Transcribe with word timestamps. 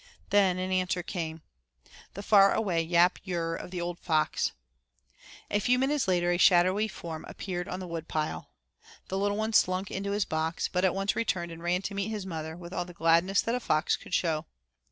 Then 0.31 0.57
an 0.57 0.71
answer 0.71 1.03
came. 1.03 1.43
The 2.15 2.23
far 2.23 2.55
away 2.55 2.81
Yap 2.81 3.19
yurrr 3.23 3.55
of 3.63 3.69
the 3.69 3.79
old 3.79 3.99
fox. 3.99 4.51
A 5.51 5.59
few 5.59 5.77
minutes 5.77 6.07
later 6.07 6.31
a 6.31 6.39
shadowy 6.39 6.87
form 6.87 7.23
appeared 7.27 7.67
on 7.67 7.79
the 7.79 7.87
wood 7.87 8.07
pile. 8.07 8.49
The 9.09 9.17
little 9.19 9.37
one 9.37 9.53
slunk 9.53 9.91
into 9.91 10.09
his 10.09 10.25
box, 10.25 10.67
but 10.67 10.83
at 10.83 10.95
once 10.95 11.15
returned 11.15 11.51
and 11.51 11.61
ran 11.61 11.83
to 11.83 11.93
meet 11.93 12.09
his 12.09 12.25
mother 12.25 12.57
with 12.57 12.73
all 12.73 12.85
the 12.85 12.95
gladness 12.95 13.41
that 13.43 13.53
a 13.53 13.59
fox 13.59 13.95
could 13.95 14.15
show. 14.15 14.47